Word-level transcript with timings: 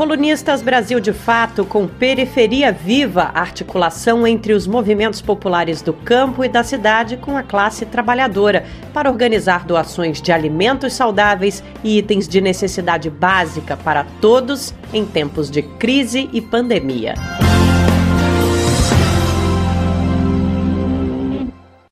Colunistas 0.00 0.62
Brasil 0.62 0.98
de 0.98 1.12
Fato 1.12 1.62
com 1.62 1.86
Periferia 1.86 2.72
Viva, 2.72 3.24
articulação 3.34 4.26
entre 4.26 4.54
os 4.54 4.66
movimentos 4.66 5.20
populares 5.20 5.82
do 5.82 5.92
campo 5.92 6.42
e 6.42 6.48
da 6.48 6.64
cidade 6.64 7.18
com 7.18 7.36
a 7.36 7.42
classe 7.42 7.84
trabalhadora, 7.84 8.64
para 8.94 9.10
organizar 9.10 9.66
doações 9.66 10.22
de 10.22 10.32
alimentos 10.32 10.94
saudáveis 10.94 11.62
e 11.84 11.98
itens 11.98 12.26
de 12.26 12.40
necessidade 12.40 13.10
básica 13.10 13.76
para 13.76 14.04
todos 14.22 14.72
em 14.90 15.04
tempos 15.04 15.50
de 15.50 15.60
crise 15.60 16.30
e 16.32 16.40
pandemia. 16.40 17.14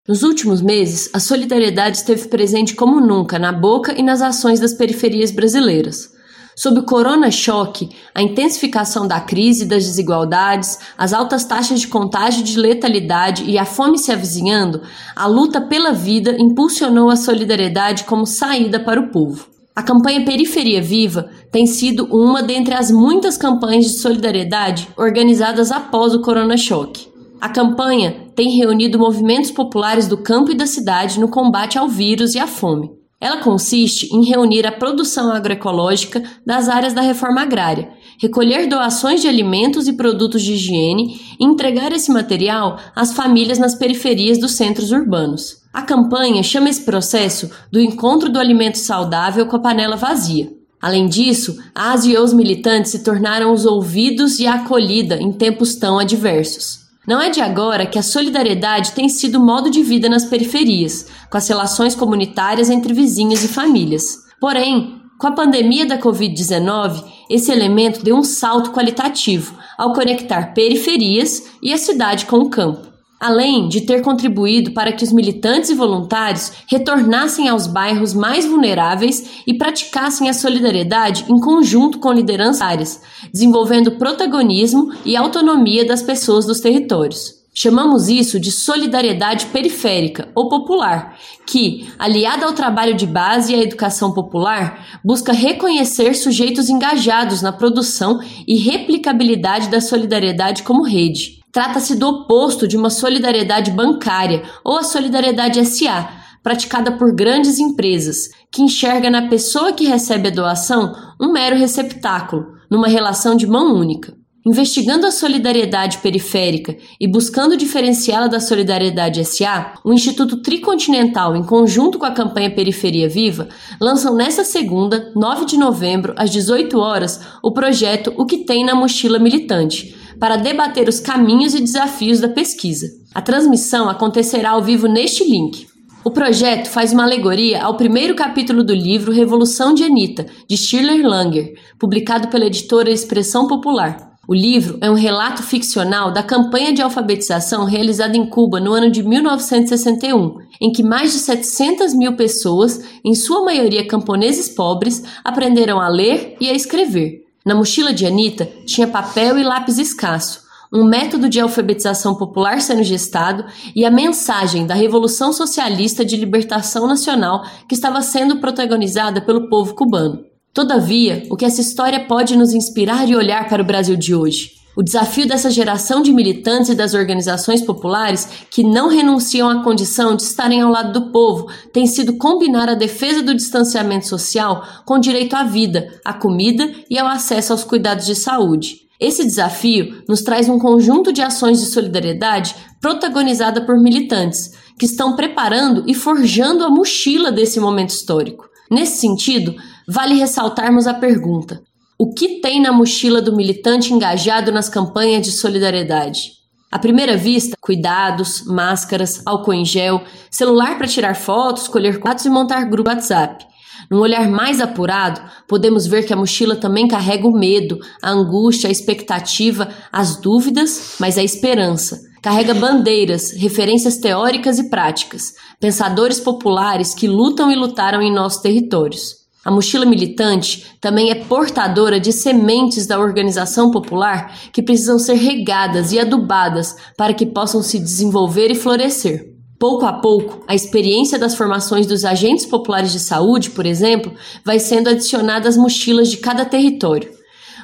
Nos 0.09 0.23
últimos 0.23 0.63
meses, 0.63 1.11
a 1.13 1.21
solidariedade 1.21 1.99
esteve 1.99 2.27
presente 2.29 2.75
como 2.75 3.03
nunca 3.03 3.39
na 3.39 3.53
boca 3.53 3.93
e 3.93 4.03
nas 4.03 4.23
ações 4.23 4.59
das 4.59 4.73
periferias 4.73 5.31
brasileiras. 5.31 6.17
Sob 6.59 6.81
o 6.81 6.83
corona-choque, 6.83 7.89
a 8.13 8.21
intensificação 8.21 9.07
da 9.07 9.21
crise 9.21 9.65
das 9.65 9.85
desigualdades, 9.85 10.77
as 10.99 11.13
altas 11.13 11.45
taxas 11.45 11.81
de 11.81 11.87
contágio 11.87 12.43
de 12.43 12.59
letalidade 12.59 13.45
e 13.45 13.57
a 13.57 13.65
fome 13.65 13.97
se 13.97 14.11
avizinhando, 14.11 14.83
a 15.15 15.29
luta 15.29 15.61
pela 15.61 15.93
vida 15.93 16.35
impulsionou 16.37 17.11
a 17.11 17.17
solidariedade 17.17 18.03
como 18.03 18.27
saída 18.27 18.81
para 18.81 18.99
o 19.01 19.07
povo. 19.13 19.47
A 19.77 19.85
campanha 19.85 20.25
Periferia 20.25 20.83
Viva 20.83 21.31
tem 21.53 21.65
sido 21.65 22.07
uma 22.07 22.43
dentre 22.43 22.75
as 22.75 22.91
muitas 22.91 23.37
campanhas 23.37 23.85
de 23.85 24.01
solidariedade 24.01 24.89
organizadas 24.97 25.71
após 25.71 26.13
o 26.13 26.23
corona-choque. 26.23 27.07
A 27.41 27.49
campanha 27.49 28.17
tem 28.35 28.59
reunido 28.59 28.99
movimentos 28.99 29.53
populares 29.53 30.09
do 30.09 30.19
campo 30.19 30.51
e 30.51 30.57
da 30.57 30.67
cidade 30.67 31.21
no 31.21 31.29
combate 31.29 31.79
ao 31.79 31.89
vírus 31.89 32.35
e 32.35 32.41
à 32.41 32.49
fome. 32.49 32.98
Ela 33.21 33.39
consiste 33.39 34.15
em 34.15 34.25
reunir 34.25 34.65
a 34.65 34.71
produção 34.71 35.33
agroecológica 35.33 36.23
das 36.47 36.69
áreas 36.69 36.93
da 36.93 37.01
reforma 37.01 37.43
agrária, 37.43 37.91
recolher 38.21 38.69
doações 38.69 39.21
de 39.21 39.27
alimentos 39.27 39.89
e 39.89 39.95
produtos 39.95 40.41
de 40.41 40.53
higiene 40.53 41.21
e 41.39 41.45
entregar 41.45 41.93
esse 41.93 42.13
material 42.13 42.79
às 42.95 43.13
famílias 43.13 43.59
nas 43.59 43.75
periferias 43.75 44.39
dos 44.39 44.53
centros 44.53 44.93
urbanos. 44.93 45.63
A 45.73 45.83
campanha 45.83 46.45
chama 46.45 46.69
esse 46.69 46.83
processo 46.83 47.51
do 47.73 47.81
encontro 47.81 48.29
do 48.29 48.39
alimento 48.39 48.79
saudável 48.79 49.47
com 49.47 49.57
a 49.57 49.61
panela 49.61 49.97
vazia. 49.97 50.53
Além 50.81 51.09
disso, 51.09 51.59
as 51.75 52.05
e 52.05 52.17
os 52.17 52.33
militantes 52.33 52.93
se 52.93 53.03
tornaram 53.03 53.53
os 53.53 53.67
ouvidos 53.67 54.39
e 54.39 54.47
a 54.47 54.55
acolhida 54.55 55.17
em 55.17 55.33
tempos 55.33 55.75
tão 55.75 55.99
adversos. 55.99 56.88
Não 57.09 57.19
é 57.19 57.31
de 57.31 57.41
agora 57.41 57.87
que 57.87 57.99
a 57.99 58.03
solidariedade 58.03 58.93
tem 58.93 59.09
sido 59.09 59.41
modo 59.41 59.71
de 59.71 59.83
vida 59.83 60.11
nas 60.11 60.27
periferias, 60.27 61.07
com 61.31 61.39
as 61.39 61.49
relações 61.49 61.95
comunitárias 61.95 62.69
entre 62.69 62.93
vizinhos 62.93 63.43
e 63.43 63.49
famílias. 63.49 64.27
Porém, 64.39 65.01
com 65.19 65.27
a 65.27 65.33
pandemia 65.33 65.87
da 65.87 65.97
Covid-19, 65.97 67.03
esse 67.31 67.51
elemento 67.51 68.05
deu 68.05 68.15
um 68.15 68.23
salto 68.23 68.73
qualitativo 68.73 69.57
ao 69.79 69.95
conectar 69.95 70.53
periferias 70.53 71.45
e 71.63 71.73
a 71.73 71.79
cidade 71.79 72.27
com 72.27 72.41
o 72.41 72.51
campo 72.51 72.88
além 73.19 73.69
de 73.69 73.83
ter 73.83 74.03
contribuído 74.03 74.73
para 74.73 74.93
que 74.93 75.05
os 75.05 75.13
militantes 75.13 75.71
e 75.71 75.75
voluntários 75.75 76.53
retornassem 76.67 77.49
aos 77.49 77.67
bairros 77.67 78.15
mais 78.15 78.47
vulneráveis 78.47 79.43
e 79.47 79.55
praticassem 79.55 80.29
a 80.29 80.35
solidariedade 80.35 81.25
em 81.29 81.41
conjunto 81.41 81.99
com 81.99 82.13
lideranças 82.13 82.63
áreas, 82.63 83.03
desenvolvendo 83.33 83.93
protagonismo 83.93 84.93
e 85.05 85.17
autonomia 85.17 85.87
das 85.87 86.03
pessoas 86.03 86.47
dos 86.47 86.61
territórios. 86.61 87.39
Chamamos 87.55 88.09
isso 88.09 88.39
de 88.39 88.53
solidariedade 88.53 89.47
periférica 89.47 90.29
ou 90.33 90.49
popular, 90.49 91.19
que, 91.45 91.89
aliada 91.99 92.47
ao 92.47 92.53
trabalho 92.53 92.95
de 92.95 93.05
base 93.05 93.53
e 93.53 93.57
à 93.57 93.61
educação 93.61 94.13
popular, 94.13 95.01
busca 95.05 95.33
reconhecer 95.33 96.15
sujeitos 96.15 96.69
engajados 96.69 97.43
na 97.43 97.51
produção 97.51 98.21
e 98.47 98.57
replicabilidade 98.59 99.69
da 99.71 99.81
solidariedade 99.81 100.63
como 100.63 100.85
rede. 100.85 101.38
Trata-se 101.59 101.97
do 101.97 102.07
oposto 102.07 102.69
de 102.69 102.77
uma 102.77 102.89
solidariedade 102.89 103.73
bancária 103.73 104.45
ou 104.65 104.79
a 104.79 104.85
solidariedade 104.85 105.59
SA, 105.67 106.09
praticada 106.41 106.93
por 106.93 107.13
grandes 107.13 107.59
empresas, 107.59 108.29
que 108.49 108.63
enxerga 108.63 109.11
na 109.11 109.27
pessoa 109.27 109.73
que 109.73 109.85
recebe 109.85 110.29
a 110.29 110.31
doação 110.31 110.95
um 111.21 111.33
mero 111.33 111.57
receptáculo, 111.57 112.47
numa 112.71 112.87
relação 112.87 113.35
de 113.35 113.45
mão 113.45 113.75
única. 113.75 114.17
Investigando 114.47 115.05
a 115.05 115.11
solidariedade 115.11 115.99
periférica 115.99 116.77
e 117.01 117.11
buscando 117.11 117.57
diferenciá-la 117.57 118.29
da 118.29 118.39
solidariedade 118.39 119.25
SA, 119.25 119.75
o 119.85 119.93
Instituto 119.93 120.41
Tricontinental, 120.41 121.35
em 121.35 121.43
conjunto 121.43 121.99
com 121.99 122.07
a 122.07 122.13
campanha 122.13 122.55
Periferia 122.55 123.09
Viva, 123.09 123.49
lançam 123.81 124.15
nesta 124.15 124.45
segunda, 124.45 125.11
9 125.17 125.45
de 125.45 125.57
novembro, 125.57 126.15
às 126.17 126.31
18 126.31 126.79
horas, 126.79 127.21
o 127.43 127.51
projeto 127.51 128.15
O 128.17 128.25
que 128.25 128.45
tem 128.45 128.65
na 128.65 128.77
mochila 128.77 129.19
militante, 129.19 129.98
para 130.19 130.37
debater 130.37 130.89
os 130.89 131.01
caminhos 131.01 131.55
e 131.55 131.61
desafios 131.61 132.21
da 132.21 132.29
pesquisa. 132.29 132.87
A 133.15 133.23
transmissão 133.23 133.89
acontecerá 133.89 134.51
ao 134.51 134.63
vivo 134.63 134.87
neste 134.87 135.25
link. 135.25 135.67
O 136.05 136.11
projeto 136.11 136.69
faz 136.69 136.93
uma 136.93 137.05
alegoria 137.05 137.63
ao 137.63 137.77
primeiro 137.77 138.15
capítulo 138.15 138.65
do 138.65 138.75
livro 138.75 139.13
Revolução 139.13 139.75
de 139.75 139.85
Anitta, 139.85 140.27
de 140.49 140.57
Schiller 140.57 141.07
Langer, 141.07 141.55
publicado 141.79 142.29
pela 142.29 142.47
editora 142.47 142.91
Expressão 142.91 143.47
Popular. 143.47 144.09
O 144.29 144.35
livro 144.35 144.79
é 144.83 144.91
um 144.91 144.95
relato 144.95 145.43
ficcional 145.43 146.13
da 146.13 146.23
campanha 146.23 146.73
de 146.73 146.83
alfabetização 146.83 147.65
realizada 147.65 148.17
em 148.17 148.27
Cuba 148.27 148.61
no 148.61 148.75
ano 148.75 148.91
de 148.91 149.03
1961, 149.03 150.37
em 150.61 150.71
que 150.71 150.83
mais 150.83 151.13
de 151.13 151.19
700 151.19 151.95
mil 151.95 152.15
pessoas, 152.15 152.85
em 153.05 153.15
sua 153.15 153.43
maioria 153.43 153.87
camponeses 153.87 154.49
pobres, 154.49 155.03
aprenderam 155.25 155.81
a 155.81 155.89
ler 155.89 156.37
e 156.41 156.49
a 156.51 156.55
escrever. 156.55 157.28
Na 157.49 157.55
mochila 157.55 157.95
de 157.95 158.05
Anita 158.05 158.47
tinha 158.67 158.87
papel 158.87 159.39
e 159.39 159.43
lápis 159.43 159.79
escasso, 159.79 160.43
um 160.71 160.85
método 160.85 161.31
de 161.31 161.41
alfabetização 161.41 162.15
popular 162.15 162.61
sendo 162.61 162.83
gestado 162.83 163.47
e 163.75 163.87
a 163.87 163.91
mensagem 163.91 164.67
da 164.67 164.75
Revolução 164.75 165.33
Socialista 165.33 166.05
de 166.05 166.15
Libertação 166.15 166.87
Nacional 166.87 167.43
que 167.67 167.75
estava 167.75 168.03
sendo 168.03 168.37
protagonizada 168.37 169.23
pelo 169.23 169.49
povo 169.49 169.75
cubano. 169.75 170.27
Todavia, 170.53 171.23
o 171.31 171.37
que 171.39 171.47
essa 171.47 171.63
história 171.63 172.05
pode 172.05 172.37
nos 172.37 172.53
inspirar 172.53 173.09
e 173.09 173.17
olhar 173.17 173.49
para 173.49 173.63
o 173.63 173.67
Brasil 173.67 173.97
de 173.97 174.15
hoje? 174.15 174.58
O 174.79 174.83
desafio 174.85 175.27
dessa 175.27 175.51
geração 175.51 176.03
de 176.03 176.13
militantes 176.13 176.69
e 176.69 176.75
das 176.77 176.95
organizações 176.95 177.61
populares 177.63 178.29
que 178.49 178.63
não 178.63 178.87
renunciam 178.87 179.51
à 179.51 179.65
condição 179.65 180.15
de 180.15 180.23
estarem 180.23 180.61
ao 180.61 180.71
lado 180.71 180.93
do 180.93 181.11
povo 181.11 181.49
tem 181.73 181.85
sido 181.85 182.17
combinar 182.17 182.69
a 182.69 182.77
defesa 182.77 183.21
do 183.21 183.35
distanciamento 183.35 184.07
social 184.07 184.63
com 184.87 185.01
direito 185.01 185.35
à 185.35 185.43
vida, 185.43 185.89
à 186.05 186.13
comida 186.13 186.73
e 186.89 186.97
ao 186.97 187.09
acesso 187.09 187.53
aos 187.53 187.65
cuidados 187.65 188.07
de 188.07 188.15
saúde. 188.15 188.83
Esse 189.01 189.25
desafio 189.25 190.05
nos 190.09 190.23
traz 190.23 190.49
um 190.49 190.61
conjunto 190.61 191.13
de 191.13 191.23
ações 191.23 191.59
de 191.59 191.67
solidariedade 191.67 192.55
protagonizada 192.81 193.67
por 193.67 193.83
militantes 193.83 194.53
que 194.79 194.87
estão 194.87 195.17
preparando 195.17 195.83
e 195.89 195.95
forjando 195.95 196.63
a 196.63 196.71
mochila 196.71 197.33
desse 197.33 197.59
momento 197.59 197.91
histórico. 197.91 198.49
Nesse 198.71 199.01
sentido, 199.01 199.57
vale 199.89 200.15
ressaltarmos 200.15 200.87
a 200.87 200.95
pergunta: 200.95 201.61
o 201.99 202.15
que 202.15 202.41
tem 202.41 202.63
na 202.63 202.71
mochila 202.71 203.21
do 203.21 203.35
militante 203.35 203.93
engajado 203.93 204.53
nas 204.53 204.69
campanhas 204.69 205.23
de 205.23 205.33
solidariedade? 205.33 206.39
À 206.71 206.79
primeira 206.79 207.17
vista, 207.17 207.57
cuidados, 207.61 208.45
máscaras, 208.47 209.21
álcool 209.27 209.55
em 209.55 209.65
gel, 209.65 210.03
celular 210.31 210.79
para 210.79 210.87
tirar 210.87 211.17
fotos, 211.17 211.67
colher 211.67 211.99
quadros 211.99 212.25
e 212.25 212.31
montar 212.31 212.67
grupo 212.67 212.89
WhatsApp. 212.89 213.45
Num 213.91 213.99
olhar 213.99 214.29
mais 214.29 214.61
apurado, 214.61 215.21
podemos 215.49 215.87
ver 215.87 216.05
que 216.05 216.13
a 216.13 216.17
mochila 216.17 216.55
também 216.55 216.87
carrega 216.87 217.27
o 217.27 217.37
medo, 217.37 217.81
a 218.01 218.11
angústia, 218.11 218.69
a 218.69 218.73
expectativa, 218.73 219.69
as 219.91 220.21
dúvidas, 220.21 220.97
mas 221.01 221.19
a 221.19 221.25
esperança. 221.25 221.99
Carrega 222.23 222.55
bandeiras, 222.55 223.33
referências 223.33 223.97
teóricas 223.97 224.59
e 224.59 224.69
práticas, 224.69 225.33
pensadores 225.59 226.21
populares 226.21 226.95
que 226.95 227.09
lutam 227.09 227.51
e 227.51 227.57
lutaram 227.57 228.01
em 228.01 228.13
nossos 228.13 228.41
territórios. 228.41 229.18
A 229.49 229.51
mochila 229.51 229.87
militante 229.87 230.77
também 230.79 231.11
é 231.11 231.15
portadora 231.15 231.99
de 231.99 232.13
sementes 232.13 232.87
da 232.87 233.01
organização 233.01 233.71
popular 233.71 234.39
que 234.53 234.63
precisam 234.63 234.99
ser 234.99 235.15
regadas 235.15 235.91
e 235.91 235.99
adubadas 235.99 236.77
para 236.99 237.15
que 237.15 237.25
possam 237.25 237.63
se 237.63 237.79
desenvolver 237.79 238.51
e 238.51 238.55
florescer. 238.55 239.33
Pouco 239.59 239.87
a 239.87 239.95
pouco, 239.95 240.45
a 240.47 240.55
experiência 240.55 241.19
das 241.19 241.35
formações 241.35 241.87
dos 241.87 242.05
agentes 242.05 242.45
populares 242.45 242.93
de 242.93 243.01
saúde, 243.01 243.49
por 243.49 243.65
exemplo, 243.65 244.13
vai 244.45 244.59
sendo 244.59 244.91
adicionada 244.91 245.49
às 245.49 245.57
mochilas 245.57 246.11
de 246.11 246.19
cada 246.19 246.45
território. 246.45 247.18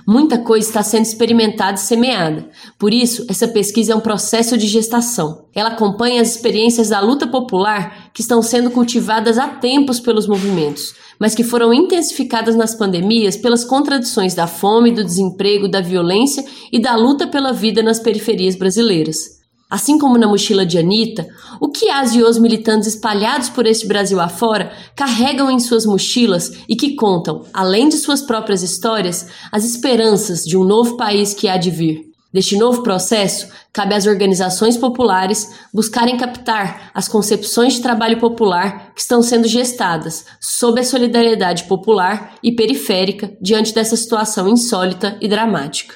Muita 0.07 0.37
coisa 0.37 0.69
está 0.69 0.83
sendo 0.83 1.07
experimentada 1.07 1.79
e 1.79 1.81
semeada. 1.81 2.51
Por 2.79 2.93
isso, 2.93 3.25
essa 3.29 3.49
pesquisa 3.49 3.93
é 3.93 3.97
um 3.97 4.01
processo 4.01 4.57
de 4.59 4.67
gestação. 4.67 5.47
Ela 5.55 5.71
acompanha 5.71 6.21
as 6.21 6.35
experiências 6.35 6.91
da 6.91 7.01
luta 7.01 7.27
popular 7.27 8.11
que 8.13 8.21
estão 8.21 8.43
sendo 8.43 8.71
cultivadas 8.71 9.39
há 9.39 9.49
tempos 9.49 9.99
pelos 9.99 10.27
movimentos, 10.27 10.95
mas 11.19 11.35
que 11.35 11.43
foram 11.43 11.73
intensificadas 11.73 12.55
nas 12.55 12.75
pandemias 12.75 13.37
pelas 13.37 13.65
contradições 13.65 14.35
da 14.35 14.47
fome, 14.47 14.93
do 14.93 15.03
desemprego, 15.03 15.69
da 15.69 15.81
violência 15.81 16.45
e 16.71 16.79
da 16.79 16.95
luta 16.97 17.27
pela 17.27 17.53
vida 17.53 17.83
nas 17.83 17.99
periferias 17.99 18.57
brasileiras. 18.57 19.44
Assim 19.71 19.99
como 19.99 20.19
na 20.19 20.29
mochila 20.29 20.65
de 20.65 20.79
Anitta, 20.79 21.27
o 21.61 21.69
que 21.69 21.89
as 21.91 22.15
e 22.15 22.23
os 22.23 22.39
militantes 22.39 22.89
espalhados 22.89 23.49
por 23.49 23.67
este 23.67 23.87
Brasil 23.87 24.21
afora 24.21 24.73
carregam 24.95 25.51
em 25.51 25.59
suas 25.59 25.87
mochilas 25.87 26.53
e 26.69 26.77
que 26.77 26.95
contam, 26.95 27.45
além 27.53 27.89
de 27.89 27.97
suas 27.97 28.23
próprias 28.23 28.63
histórias, 28.63 29.27
as 29.51 29.65
esperanças 29.65 30.45
de 30.45 30.57
um 30.57 30.65
novo 30.65 30.97
país 30.97 31.35
que 31.35 31.49
há 31.49 31.57
de 31.57 31.71
vir. 31.71 32.15
Deste 32.35 32.57
novo 32.57 32.83
processo, 32.83 33.47
cabe 33.73 33.95
às 33.95 34.07
organizações 34.07 34.77
populares 34.77 35.55
buscarem 35.73 36.17
captar 36.17 36.91
as 36.93 37.07
concepções 37.07 37.75
de 37.75 37.81
trabalho 37.81 38.19
popular 38.19 38.93
que 38.93 39.01
estão 39.01 39.23
sendo 39.23 39.47
gestadas 39.47 40.25
sob 40.41 40.81
a 40.81 40.85
solidariedade 40.85 41.63
popular 41.65 42.35
e 42.43 42.51
periférica 42.51 43.33
diante 43.41 43.73
dessa 43.73 43.97
situação 43.97 44.49
insólita 44.49 45.17
e 45.21 45.29
dramática. 45.29 45.95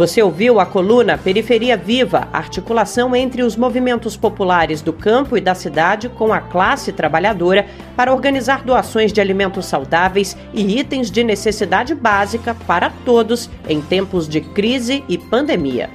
Você 0.00 0.22
ouviu 0.22 0.58
a 0.58 0.64
coluna 0.64 1.18
Periferia 1.18 1.76
Viva, 1.76 2.26
articulação 2.32 3.14
entre 3.14 3.42
os 3.42 3.54
movimentos 3.54 4.16
populares 4.16 4.80
do 4.80 4.94
campo 4.94 5.36
e 5.36 5.42
da 5.42 5.54
cidade 5.54 6.08
com 6.08 6.32
a 6.32 6.40
classe 6.40 6.90
trabalhadora 6.90 7.66
para 7.94 8.10
organizar 8.10 8.64
doações 8.64 9.12
de 9.12 9.20
alimentos 9.20 9.66
saudáveis 9.66 10.38
e 10.54 10.78
itens 10.78 11.10
de 11.10 11.22
necessidade 11.22 11.94
básica 11.94 12.56
para 12.66 12.88
todos 13.04 13.50
em 13.68 13.82
tempos 13.82 14.26
de 14.26 14.40
crise 14.40 15.04
e 15.06 15.18
pandemia. 15.18 15.90